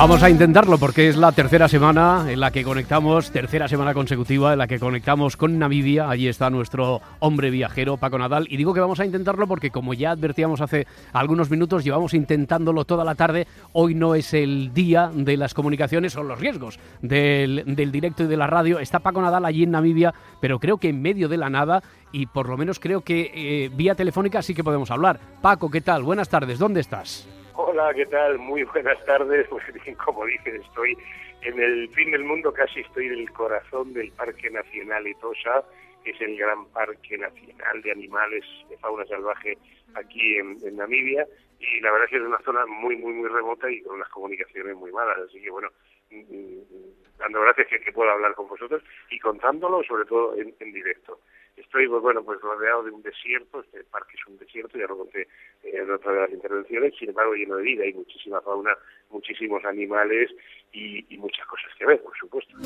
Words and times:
Vamos 0.00 0.22
a 0.22 0.30
intentarlo 0.30 0.78
porque 0.78 1.10
es 1.10 1.18
la 1.18 1.30
tercera 1.30 1.68
semana 1.68 2.24
en 2.26 2.40
la 2.40 2.50
que 2.50 2.64
conectamos, 2.64 3.30
tercera 3.32 3.68
semana 3.68 3.92
consecutiva 3.92 4.50
en 4.54 4.58
la 4.58 4.66
que 4.66 4.78
conectamos 4.78 5.36
con 5.36 5.58
Namibia. 5.58 6.08
Allí 6.08 6.26
está 6.26 6.48
nuestro 6.48 7.02
hombre 7.18 7.50
viajero, 7.50 7.98
Paco 7.98 8.16
Nadal. 8.16 8.46
Y 8.48 8.56
digo 8.56 8.72
que 8.72 8.80
vamos 8.80 8.98
a 8.98 9.04
intentarlo 9.04 9.46
porque, 9.46 9.70
como 9.70 9.92
ya 9.92 10.12
advertíamos 10.12 10.62
hace 10.62 10.86
algunos 11.12 11.50
minutos, 11.50 11.84
llevamos 11.84 12.14
intentándolo 12.14 12.86
toda 12.86 13.04
la 13.04 13.14
tarde. 13.14 13.46
Hoy 13.74 13.94
no 13.94 14.14
es 14.14 14.32
el 14.32 14.72
día 14.72 15.10
de 15.12 15.36
las 15.36 15.52
comunicaciones 15.52 16.16
o 16.16 16.22
los 16.22 16.40
riesgos 16.40 16.78
del, 17.02 17.62
directo 17.92 18.22
y 18.22 18.26
de 18.26 18.38
la 18.38 18.46
radio. 18.46 18.78
Está 18.78 19.00
Paco 19.00 19.20
Nadal 19.20 19.44
allí 19.44 19.64
en 19.64 19.72
Namibia, 19.72 20.14
pero 20.40 20.58
creo 20.58 20.78
que 20.78 20.88
en 20.88 21.02
medio 21.02 21.28
de 21.28 21.36
la 21.36 21.50
nada 21.50 21.82
y 22.10 22.24
por 22.24 22.48
lo 22.48 22.56
menos 22.56 22.80
creo 22.80 23.02
que 23.02 23.32
eh, 23.34 23.70
vía 23.76 23.94
telefónica 23.94 24.40
sí 24.40 24.54
que 24.54 24.64
podemos 24.64 24.90
hablar. 24.90 25.20
Paco, 25.42 25.70
¿qué 25.70 25.82
tal? 25.82 26.04
Buenas 26.04 26.30
tardes, 26.30 26.58
¿dónde 26.58 26.80
estás? 26.80 27.28
Hola, 27.62 27.92
¿qué 27.92 28.06
tal? 28.06 28.38
Muy 28.38 28.64
buenas 28.64 29.04
tardes. 29.04 29.46
Pues 29.50 29.62
como 29.98 30.24
dicen, 30.24 30.56
estoy 30.56 30.96
en 31.42 31.60
el 31.60 31.90
fin 31.90 32.10
del 32.10 32.24
mundo, 32.24 32.54
casi 32.54 32.80
estoy 32.80 33.08
en 33.08 33.18
el 33.18 33.30
corazón 33.32 33.92
del 33.92 34.10
Parque 34.12 34.48
Nacional 34.48 35.06
Etosa, 35.06 35.62
que 36.02 36.12
es 36.12 36.20
el 36.22 36.38
gran 36.38 36.64
parque 36.68 37.18
nacional 37.18 37.82
de 37.82 37.92
animales 37.92 38.44
de 38.70 38.78
fauna 38.78 39.04
salvaje 39.04 39.58
aquí 39.94 40.38
en, 40.38 40.56
Namibia. 40.74 41.26
Y 41.58 41.80
la 41.80 41.92
verdad 41.92 42.06
es 42.06 42.10
que 42.12 42.16
es 42.16 42.22
una 42.22 42.40
zona 42.40 42.64
muy, 42.64 42.96
muy, 42.96 43.12
muy 43.12 43.28
remota 43.28 43.70
y 43.70 43.82
con 43.82 43.96
unas 43.96 44.08
comunicaciones 44.08 44.74
muy 44.74 44.90
malas. 44.90 45.18
Así 45.18 45.38
que 45.42 45.50
bueno, 45.50 45.68
mm, 46.10 46.16
mm, 46.16 47.18
dando 47.18 47.42
gracias 47.42 47.66
que, 47.68 47.80
que 47.80 47.92
pueda 47.92 48.12
hablar 48.12 48.34
con 48.36 48.48
vosotros 48.48 48.82
y 49.10 49.18
contándolo 49.18 49.82
sobre 49.82 50.06
todo 50.06 50.34
en 50.34 50.72
directo. 50.72 51.20
Estoy, 51.60 51.88
pues, 51.88 52.02
bueno, 52.02 52.24
pues 52.24 52.40
rodeado 52.40 52.82
de 52.82 52.90
un 52.90 53.02
desierto, 53.02 53.60
este 53.60 53.84
parque 53.84 54.16
es 54.18 54.26
un 54.26 54.38
desierto, 54.38 54.78
ya 54.78 54.86
lo 54.86 54.96
conté 54.96 55.28
en 55.62 55.90
otra 55.90 56.12
de 56.12 56.20
las 56.20 56.30
intervenciones, 56.30 56.94
sin 56.98 57.10
embargo 57.10 57.34
lleno 57.34 57.56
de 57.56 57.62
vida, 57.62 57.84
hay 57.84 57.92
muchísima 57.92 58.40
fauna, 58.40 58.76
muchísimos 59.10 59.62
animales 59.64 60.30
y, 60.72 61.04
muchas 61.18 61.46
cosas 61.46 61.70
que 61.78 61.84
ver, 61.84 62.02
por 62.02 62.16
supuesto. 62.16 62.56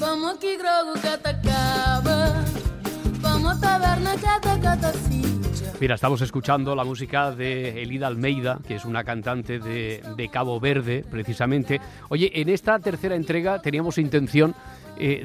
Vamos 0.00 0.36
aquí, 0.36 0.56
Grogu, 0.58 0.94
Vamos 3.22 3.60
taberna, 3.60 4.14
cata, 4.20 4.60
cata, 4.60 4.92
Mira, 5.80 5.94
estamos 5.94 6.20
escuchando 6.20 6.74
la 6.74 6.84
música 6.84 7.32
de 7.32 7.82
Elida 7.82 8.06
Almeida, 8.06 8.58
que 8.66 8.76
es 8.76 8.84
una 8.84 9.02
cantante 9.04 9.58
de, 9.58 10.28
Cabo 10.30 10.60
Verde, 10.60 11.04
precisamente. 11.10 11.80
Oye, 12.08 12.30
en 12.34 12.48
esta 12.48 12.78
tercera 12.78 13.14
entrega 13.14 13.60
teníamos 13.62 13.98
intención 13.98 14.54
eh, 14.98 15.24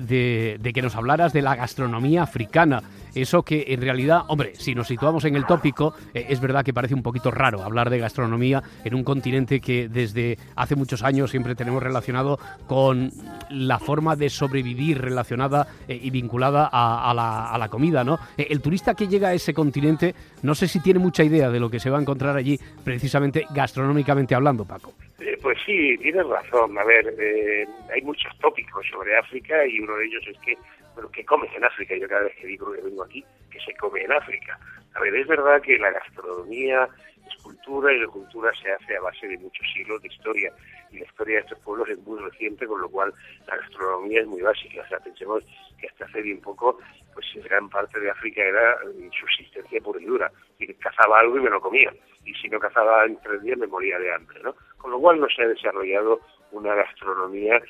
de, 0.61 0.73
que 0.73 0.81
nos 0.81 0.95
hablaras 0.95 1.33
de 1.33 1.41
la 1.41 1.55
gastronomía 1.55 2.23
africana. 2.23 2.81
Eso 3.15 3.43
que 3.43 3.65
en 3.69 3.81
realidad, 3.81 4.23
hombre, 4.27 4.53
si 4.55 4.75
nos 4.75 4.87
situamos 4.87 5.23
en 5.25 5.35
el 5.35 5.45
tópico, 5.45 5.95
eh, 6.13 6.25
es 6.29 6.41
verdad 6.41 6.63
que 6.63 6.73
parece 6.73 6.93
un 6.93 7.01
poquito 7.01 7.31
raro 7.31 7.63
hablar 7.63 7.89
de 7.89 7.97
gastronomía 7.97 8.61
en 8.83 8.93
un 8.93 9.03
continente 9.03 9.61
que 9.61 9.87
desde 9.87 10.37
hace 10.55 10.75
muchos 10.75 11.01
años 11.01 11.31
siempre 11.31 11.55
tenemos 11.55 11.81
relacionado 11.81 12.37
con 12.67 13.11
la 13.49 13.79
forma 13.79 14.15
de 14.15 14.29
sobrevivir 14.29 15.01
relacionada 15.01 15.67
eh, 15.87 15.97
y 16.01 16.09
vinculada 16.09 16.69
a, 16.71 17.13
la, 17.13 17.51
a, 17.51 17.57
la, 17.57 17.69
comida, 17.69 18.03
¿no? 18.03 18.19
el 18.37 18.61
turista 18.61 18.93
que 18.93 19.07
llega 19.07 19.29
a 19.29 19.33
ese 19.33 19.53
continente, 19.53 20.13
no 20.43 20.53
sé 20.53 20.67
si 20.67 20.81
tiene 20.81 20.99
mucha 20.99 21.23
idea 21.23 21.49
de 21.49 21.59
lo 21.59 21.69
que 21.69 21.79
se 21.79 21.89
va 21.89 21.97
a 21.97 22.01
encontrar 22.01 22.35
allí, 22.35 22.59
precisamente 22.83 23.45
gastronómicamente 23.53 24.35
hablando, 24.35 24.65
Paco. 24.65 24.93
Eh, 25.19 25.37
pues 25.41 25.57
sí, 25.65 25.97
tienes 25.99 26.25
razón. 26.27 26.77
A 26.77 26.83
ver, 26.83 27.13
eh, 27.17 27.65
hay 27.93 28.01
muchos 28.01 28.37
tópicos 28.39 28.85
sobre 28.91 29.17
África 29.17 29.65
y 29.65 29.79
uno 29.79 29.95
de 29.95 30.05
ellos 30.05 30.23
es 30.27 30.37
que, 30.39 30.57
bueno, 30.95 31.11
¿qué 31.11 31.23
comes 31.25 31.53
en 31.55 31.63
África? 31.63 31.95
Yo 31.95 32.07
cada 32.07 32.23
vez 32.23 32.35
que 32.37 32.47
digo 32.47 32.71
que 32.71 32.81
vengo 32.81 33.03
aquí, 33.03 33.23
que 33.51 33.59
se 33.59 33.75
come 33.75 34.01
en 34.01 34.11
África. 34.11 34.57
A 34.95 35.01
ver, 35.01 35.13
es 35.15 35.27
verdad 35.27 35.61
que 35.61 35.77
la 35.77 35.91
gastronomía 35.91 36.87
es 37.27 37.43
cultura 37.43 37.91
y 37.93 37.99
la 37.99 38.07
cultura 38.07 38.51
se 38.61 38.71
hace 38.71 38.95
a 38.95 39.01
base 39.01 39.27
de 39.27 39.37
muchos 39.37 39.65
siglos 39.73 40.01
de 40.01 40.07
historia 40.07 40.53
y 40.91 40.99
la 40.99 41.05
historia 41.05 41.35
de 41.35 41.41
estos 41.41 41.59
pueblos 41.59 41.89
es 41.89 41.99
muy 41.99 42.19
reciente, 42.19 42.65
con 42.65 42.79
lo 42.81 42.89
cual 42.89 43.13
la 43.47 43.57
gastronomía 43.57 44.21
es 44.21 44.27
muy 44.27 44.41
básica. 44.41 44.81
O 44.81 44.87
sea, 44.87 44.99
pensemos 44.99 45.43
que 45.79 45.87
hasta 45.87 46.05
hace 46.05 46.21
bien 46.21 46.39
poco, 46.39 46.79
pues 47.13 47.25
gran 47.43 47.69
parte 47.69 47.99
de 47.99 48.09
África 48.09 48.41
era 48.41 48.77
subsistencia 49.19 49.81
pura 49.81 50.01
y 50.01 50.05
dura. 50.05 50.31
Y 50.59 50.73
cazaba 50.75 51.19
algo 51.19 51.37
y 51.37 51.41
me 51.41 51.49
lo 51.49 51.59
comía. 51.59 51.93
Y 52.23 52.33
si 52.35 52.47
no 52.47 52.59
cazaba 52.59 53.05
en 53.05 53.17
tres 53.21 53.41
días 53.41 53.57
me 53.57 53.67
moría 53.67 53.99
de 53.99 54.13
hambre, 54.13 54.39
¿no? 54.41 54.55
Con 54.77 54.91
lo 54.91 54.99
cual 54.99 55.19
no 55.19 55.27
se 55.29 55.43
ha 55.43 55.47
desarrollado 55.47 56.21
una 56.51 56.73
gastronomía 56.73 57.61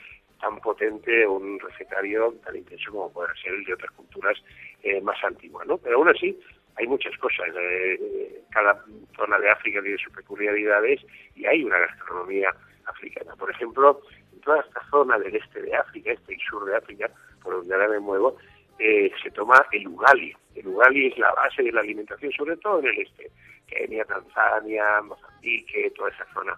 tan 0.46 0.60
potente 0.60 1.26
un 1.26 1.60
recetario 1.60 2.36
tan 2.46 2.56
intenso 2.56 2.92
como 2.92 3.12
puede 3.12 3.34
ser 3.42 3.52
el 3.54 3.64
de 3.66 3.74
otras 3.74 3.92
culturas 3.92 4.38
eh, 4.84 5.02
más 5.02 5.18
antiguas, 5.24 5.66
¿no? 5.66 5.78
Pero 5.80 5.98
aún 5.98 6.10
así 6.10 6.40
hay 6.76 6.86
muchas 6.86 7.18
cosas. 7.18 7.48
Eh, 7.58 8.44
cada 8.52 8.80
zona 9.16 9.40
de 9.40 9.50
África 9.50 9.82
tiene 9.82 9.98
sus 9.98 10.14
peculiaridades 10.14 11.02
y 11.36 11.48
hay 11.48 11.64
una 11.64 11.80
gastronomía 11.80 12.50
africana. 12.86 13.36
Por 13.36 13.50
ejemplo, 13.50 14.02
en 14.34 14.42
toda 14.42 14.60
esta 14.60 14.88
zona 14.92 15.18
del 15.18 15.36
este 15.36 15.64
de 15.64 15.76
África, 15.76 16.12
este 16.12 16.36
y 16.36 16.40
sur 16.40 16.64
de 16.66 16.78
África, 16.78 17.10
por 17.42 17.56
donde 17.56 17.74
ahora 17.74 17.88
me 17.88 18.00
muevo, 18.00 18.38
eh, 18.78 19.12
se 19.24 19.32
toma 19.32 19.66
el 19.72 19.88
ugali. 19.88 20.36
El 20.54 20.68
ugali 20.68 21.08
es 21.08 21.18
la 21.18 21.34
base 21.34 21.64
de 21.64 21.72
la 21.72 21.82
alimentación, 21.82 22.32
sobre 22.34 22.56
todo 22.58 22.82
en 22.82 22.88
el 22.88 23.00
este. 23.00 23.32
Kenia, 23.66 24.06
Tanzania, 24.06 25.02
Mozambique, 25.02 25.92
toda 25.96 26.12
esa 26.12 26.26
zona 26.36 26.56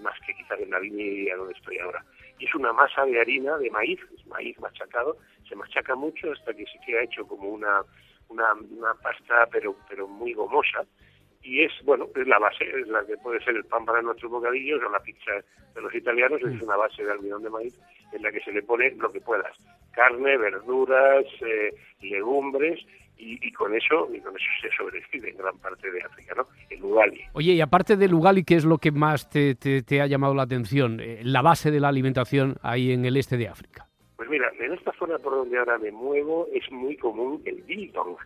más 0.00 0.14
que 0.26 0.34
quizás 0.34 0.58
en 0.58 0.70
la 0.70 0.80
línea 0.80 1.36
donde 1.36 1.52
estoy 1.52 1.78
ahora. 1.78 2.02
Y 2.38 2.46
es 2.46 2.54
una 2.54 2.72
masa 2.72 3.04
de 3.04 3.20
harina 3.20 3.56
de 3.58 3.70
maíz, 3.70 4.00
es 4.14 4.26
maíz 4.26 4.58
machacado, 4.60 5.16
se 5.48 5.56
machaca 5.56 5.94
mucho 5.94 6.32
hasta 6.32 6.52
que 6.54 6.64
se 6.66 6.78
queda 6.84 7.02
hecho 7.02 7.26
como 7.26 7.48
una, 7.48 7.82
una, 8.28 8.52
una 8.52 8.94
pasta 8.94 9.46
pero, 9.50 9.74
pero 9.88 10.06
muy 10.06 10.34
gomosa, 10.34 10.84
y 11.46 11.62
es, 11.62 11.72
bueno, 11.84 12.08
es 12.14 12.26
la 12.26 12.40
base, 12.40 12.64
es 12.64 12.88
la 12.88 13.06
que 13.06 13.16
puede 13.18 13.42
ser 13.44 13.54
el 13.54 13.64
pan 13.64 13.84
para 13.84 14.02
nuestros 14.02 14.30
bocadillos 14.32 14.82
o 14.82 14.90
la 14.90 14.98
pizza 14.98 15.30
de 15.74 15.80
los 15.80 15.94
italianos, 15.94 16.42
es 16.42 16.60
una 16.60 16.76
base 16.76 17.04
de 17.04 17.12
almidón 17.12 17.44
de 17.44 17.50
maíz 17.50 17.80
en 18.12 18.22
la 18.22 18.32
que 18.32 18.40
se 18.40 18.50
le 18.50 18.62
pone 18.62 18.90
lo 18.96 19.12
que 19.12 19.20
puedas, 19.20 19.56
carne, 19.92 20.36
verduras, 20.36 21.24
eh, 21.42 21.72
legumbres, 22.00 22.80
y, 23.18 23.52
con 23.52 23.74
eso 23.74 24.08
y 24.12 24.20
con 24.20 24.36
eso 24.36 24.46
se 24.60 24.70
sobrevive 24.76 25.30
en 25.30 25.36
gran 25.38 25.58
parte 25.58 25.90
de 25.90 26.02
África, 26.02 26.34
¿no? 26.36 26.46
El 26.70 26.82
ugali. 26.84 27.22
Oye, 27.32 27.52
y 27.52 27.60
aparte 27.60 27.96
del 27.96 28.14
ugali, 28.14 28.44
¿qué 28.44 28.54
es 28.54 28.64
lo 28.64 28.78
que 28.78 28.90
más 28.90 29.28
te, 29.30 29.54
te, 29.54 30.00
ha 30.00 30.06
llamado 30.06 30.34
la 30.34 30.42
atención? 30.42 31.00
Eh, 31.00 31.20
la 31.22 31.42
base 31.42 31.70
de 31.70 31.80
la 31.80 31.88
alimentación 31.88 32.56
ahí 32.62 32.92
en 32.92 33.04
el 33.04 33.16
este 33.16 33.36
de 33.36 33.48
África. 33.48 33.86
Pues 34.16 34.28
mira, 34.28 34.50
en 34.58 34.72
esta 34.72 34.92
zona 34.98 35.18
por 35.18 35.34
donde 35.34 35.58
ahora 35.58 35.78
me 35.78 35.90
muevo 35.90 36.48
es 36.52 36.70
muy 36.70 36.96
común 36.96 37.42
el 37.44 37.62
biltong. 37.62 38.16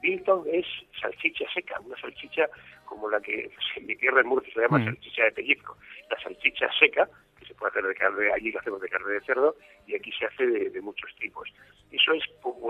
Biltong 0.00 0.46
es 0.52 0.66
salchicha 1.00 1.46
seca, 1.54 1.80
una 1.80 1.96
salchicha 1.96 2.48
como 2.84 3.10
la 3.10 3.20
que 3.20 3.50
en 3.76 3.86
mi 3.86 3.96
tierra 3.96 4.20
en 4.20 4.28
Murcia 4.28 4.52
se 4.52 4.60
llama 4.60 4.78
mm. 4.78 4.84
salchicha 4.84 5.24
de 5.24 5.32
pellizco. 5.32 5.76
La 6.10 6.20
salchicha 6.20 6.68
seca, 6.78 7.08
que 7.38 7.46
se 7.46 7.54
puede 7.54 7.70
hacer 7.70 7.84
de 7.84 7.94
carne, 7.94 8.32
allí 8.32 8.52
lo 8.52 8.60
hacemos 8.60 8.80
de 8.80 8.88
carne 8.88 9.12
de 9.12 9.20
cerdo, 9.22 9.56
y 9.86 9.94
aquí 9.94 10.12
se 10.12 10.26
hace 10.26 10.46
de, 10.46 10.80
muchos 10.80 11.10
tipos. 11.18 11.48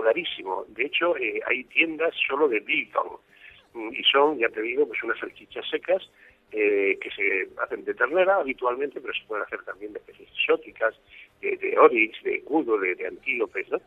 Popularísimo. 0.05 0.65
De 0.67 0.85
hecho, 0.85 1.17
eh, 1.17 1.41
hay 1.47 1.63
tiendas 1.63 2.13
solo 2.27 2.47
de 2.47 2.59
biltong. 2.59 3.17
Mm, 3.73 3.89
y 3.91 4.03
son, 4.03 4.37
ya 4.37 4.49
te 4.49 4.61
digo, 4.61 4.87
pues 4.87 5.01
unas 5.01 5.17
salchichas 5.17 5.67
secas 5.67 6.07
eh, 6.51 6.95
que 7.01 7.09
se 7.09 7.49
hacen 7.59 7.83
de 7.83 7.95
ternera 7.95 8.35
habitualmente, 8.35 9.01
pero 9.01 9.13
se 9.13 9.25
pueden 9.25 9.45
hacer 9.45 9.63
también 9.63 9.93
de 9.93 9.99
especies 9.99 10.29
exóticas, 10.29 10.93
de, 11.41 11.57
de 11.57 11.75
orix, 11.79 12.21
de 12.21 12.37
gudo, 12.41 12.77
de, 12.77 12.93
de 12.93 13.07
antílopes, 13.07 13.67
¿no? 13.69 13.79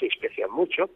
Se 0.00 0.06
especian 0.06 0.50
mucho 0.50 0.88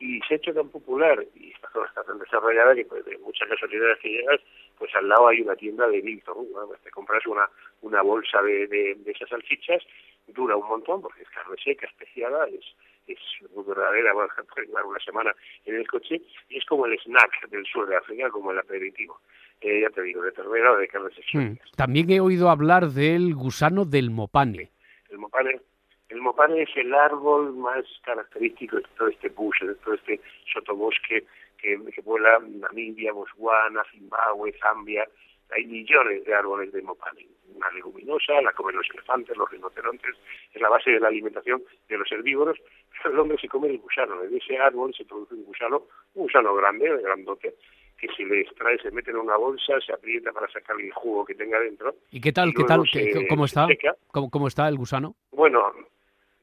y 0.00 0.18
se 0.26 0.34
ha 0.34 0.36
hecho 0.38 0.54
tan 0.54 0.70
popular 0.70 1.22
y 1.34 1.52
esta 1.52 1.70
zona 1.70 1.86
está 1.88 2.02
tan 2.02 2.18
desarrollada 2.18 2.74
que 2.74 2.86
pues, 2.86 3.04
de 3.04 3.18
muchas 3.18 3.46
casualidades 3.50 3.98
que 3.98 4.08
llegas, 4.08 4.40
pues 4.78 4.94
al 4.94 5.08
lado 5.08 5.28
hay 5.28 5.42
una 5.42 5.56
tienda 5.56 5.86
de 5.88 6.00
Milton, 6.00 6.46
pues, 6.66 6.80
te 6.80 6.90
compras 6.90 7.26
una, 7.26 7.48
una 7.82 8.00
bolsa 8.00 8.40
de, 8.40 8.66
de, 8.66 8.96
esas 9.04 9.28
salchichas, 9.28 9.82
dura 10.28 10.56
un 10.56 10.66
montón 10.66 11.02
porque 11.02 11.20
es 11.20 11.28
carne 11.28 11.56
seca, 11.62 11.86
especiada, 11.86 12.48
es, 12.48 12.64
es 13.12 13.66
verdadera, 13.66 14.12
por 14.12 14.26
ejemplo, 14.26 14.64
llevar 14.64 14.84
una 14.86 15.00
semana 15.00 15.32
en 15.64 15.76
el 15.76 15.86
coche, 15.86 16.20
y 16.48 16.58
es 16.58 16.64
como 16.66 16.86
el 16.86 16.98
snack 17.00 17.48
del 17.48 17.64
sur 17.66 17.86
de 17.88 17.96
África, 17.96 18.30
como 18.30 18.52
el 18.52 18.58
aperitivo. 18.58 19.20
eh, 19.62 19.80
ya 19.82 19.90
te 19.90 20.02
digo, 20.02 20.22
de 20.22 20.32
ternera 20.32 20.72
o 20.72 20.76
de 20.76 20.88
carnes. 20.88 21.12
Hmm. 21.32 21.52
También 21.76 22.10
he 22.10 22.20
oído 22.20 22.50
hablar 22.50 22.88
del 22.88 23.34
gusano 23.34 23.84
del 23.84 24.10
mopane. 24.10 24.70
El 25.10 25.18
mopane, 25.18 25.60
el 26.08 26.20
mopane 26.20 26.62
es 26.62 26.70
el 26.76 26.92
árbol 26.94 27.54
más 27.54 27.84
característico 28.04 28.76
de 28.76 28.84
todo 28.96 29.08
este 29.08 29.28
bush, 29.28 29.60
de 29.62 29.74
todo 29.76 29.94
este 29.94 30.20
sotobosque 30.52 31.24
que, 31.58 31.78
que 31.94 32.00
vuela 32.02 32.38
Namibia, 32.40 33.12
Botswana, 33.12 33.82
Zimbabue, 33.92 34.52
Zambia. 34.60 35.06
Hay 35.54 35.66
millones 35.66 36.24
de 36.24 36.34
árboles 36.34 36.72
de 36.72 36.82
mopane. 36.82 37.26
Una 37.54 37.70
leguminosa, 37.70 38.40
la 38.40 38.52
comen 38.52 38.76
los 38.76 38.88
elefantes, 38.90 39.36
los 39.36 39.50
rinocerontes, 39.50 40.16
es 40.52 40.60
la 40.60 40.70
base 40.70 40.90
de 40.90 41.00
la 41.00 41.08
alimentación 41.08 41.62
de 41.88 41.98
los 41.98 42.10
herbívoros. 42.10 42.58
El 43.04 43.18
hombre 43.18 43.38
se 43.40 43.48
come 43.48 43.68
el 43.68 43.78
gusano. 43.78 44.20
De 44.20 44.36
ese 44.36 44.58
árbol 44.58 44.94
se 44.94 45.04
produce 45.04 45.34
un 45.34 45.44
gusano, 45.44 45.82
un 46.14 46.22
gusano 46.24 46.54
grande, 46.54 46.88
grandote, 47.02 47.54
que 47.98 48.08
se 48.16 48.24
le 48.24 48.40
extrae, 48.40 48.78
se 48.78 48.90
mete 48.90 49.10
en 49.10 49.18
una 49.18 49.36
bolsa, 49.36 49.80
se 49.80 49.92
aprieta 49.92 50.32
para 50.32 50.48
sacar 50.50 50.80
el 50.80 50.92
jugo 50.92 51.24
que 51.24 51.34
tenga 51.34 51.58
dentro. 51.60 51.94
¿Y 52.10 52.20
qué 52.20 52.32
tal, 52.32 52.52
qué 52.54 52.64
tal, 52.64 52.84
cómo 53.28 53.44
está? 53.44 53.66
¿Cómo, 54.08 54.30
¿Cómo, 54.30 54.48
está 54.48 54.68
el 54.68 54.76
gusano? 54.76 55.14
Bueno, 55.30 55.72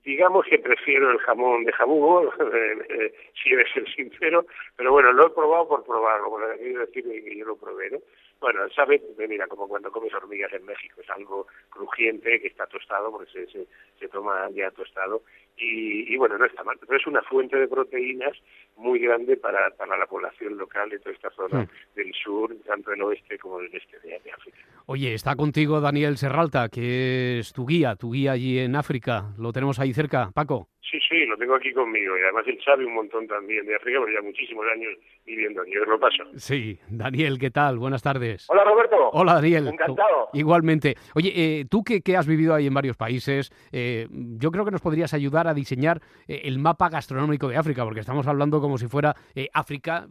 digamos 0.03 0.45
que 0.45 0.59
prefiero 0.59 1.11
el 1.11 1.19
jamón 1.19 1.65
de 1.65 1.71
jabugo, 1.73 2.33
si 3.43 3.53
eres 3.53 3.71
ser 3.73 3.87
sincero, 3.93 4.45
pero 4.75 4.91
bueno, 4.91 5.11
lo 5.11 5.27
he 5.27 5.29
probado 5.31 5.67
por 5.67 5.83
probarlo, 5.83 6.29
por 6.29 6.57
decir 6.57 7.03
que 7.03 7.37
yo 7.37 7.45
lo 7.45 7.57
probé, 7.57 7.91
¿no? 7.91 7.99
Bueno, 8.39 8.61
sabe, 8.73 9.01
mira, 9.27 9.47
como 9.47 9.67
cuando 9.67 9.91
comes 9.91 10.13
hormigas 10.13 10.53
en 10.53 10.65
México, 10.65 11.01
es 11.01 11.09
algo 11.09 11.47
crujiente 11.69 12.39
que 12.39 12.47
está 12.47 12.65
tostado, 12.67 13.11
porque 13.11 13.31
se, 13.31 13.47
se, 13.47 13.67
se 13.99 14.07
toma 14.07 14.49
ya 14.51 14.71
tostado, 14.71 15.23
y, 15.57 16.13
y, 16.13 16.17
bueno, 16.17 16.37
no 16.37 16.45
está 16.45 16.63
mal, 16.63 16.77
pero 16.79 16.97
es 16.97 17.05
una 17.05 17.21
fuente 17.23 17.57
de 17.57 17.67
proteínas 17.67 18.37
muy 18.77 18.99
grande 18.99 19.35
para, 19.35 19.69
para 19.71 19.97
la 19.97 20.05
población 20.05 20.57
local 20.57 20.89
de 20.89 20.99
toda 20.99 21.13
esta 21.13 21.29
zona 21.31 21.63
hmm. 21.63 21.95
del 21.95 22.13
sur, 22.13 22.55
tanto 22.65 22.91
del 22.91 23.01
oeste 23.01 23.37
como 23.37 23.59
del 23.59 23.75
este 23.75 23.99
de, 23.99 24.19
de, 24.23 24.31
África. 24.31 24.57
Oye, 24.85 25.13
está 25.13 25.35
contigo 25.35 25.81
Daniel 25.81 26.17
Serralta, 26.17 26.69
que 26.69 27.39
es 27.39 27.51
tu 27.51 27.65
guía, 27.65 27.95
tu 27.97 28.13
guía 28.13 28.31
allí 28.31 28.59
en 28.59 28.75
África. 28.75 29.33
Lo 29.37 29.51
tenemos 29.51 29.79
ahí 29.79 29.93
cerca, 29.93 30.31
Paco. 30.33 30.69
Sí, 30.89 30.97
sí, 31.07 31.25
lo 31.25 31.37
tengo 31.37 31.55
aquí 31.55 31.71
conmigo 31.71 32.17
y 32.17 32.21
además 32.21 32.47
él 32.47 32.59
sabe 32.63 32.85
un 32.85 32.93
montón 32.93 33.27
también 33.27 33.65
de 33.65 33.75
África, 33.75 33.99
porque 33.99 34.13
ya 34.13 34.21
muchísimos 34.21 34.65
años 34.73 34.97
lo 35.35 35.99
paso. 35.99 36.23
Sí, 36.35 36.79
Daniel, 36.89 37.37
¿qué 37.39 37.51
tal? 37.51 37.77
Buenas 37.77 38.01
tardes. 38.01 38.45
Hola 38.49 38.63
Roberto. 38.63 38.95
Hola 39.11 39.35
Daniel. 39.35 39.67
Encantado. 39.67 40.29
Igualmente. 40.33 40.95
Oye, 41.15 41.31
eh, 41.35 41.65
tú 41.69 41.83
que, 41.83 42.01
que, 42.01 42.17
has 42.17 42.27
vivido 42.27 42.53
ahí 42.53 42.67
en 42.67 42.73
varios 42.73 42.97
países, 42.97 43.51
eh, 43.71 44.07
yo 44.11 44.51
creo 44.51 44.65
que 44.65 44.71
nos 44.71 44.81
podrías 44.81 45.13
ayudar 45.13 45.47
a 45.47 45.53
diseñar 45.53 46.01
eh, 46.27 46.41
el 46.45 46.59
mapa 46.59 46.89
gastronómico 46.89 47.47
de 47.47 47.57
África, 47.57 47.83
porque 47.83 47.99
estamos 47.99 48.27
hablando 48.27 48.61
como 48.61 48.77
si 48.77 48.87
fuera 48.87 49.15
África, 49.53 50.07